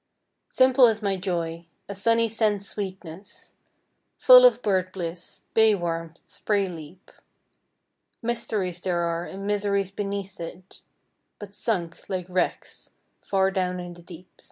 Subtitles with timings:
[0.49, 3.53] Simple is my joy, A sunny sense sweetness,
[4.17, 7.11] Full of bird bliss, Bay warmth, spray leap.
[8.19, 10.81] Mysteries there are And miseries beneath it,
[11.37, 14.27] But sunk, like wrecks, Far down in the deep.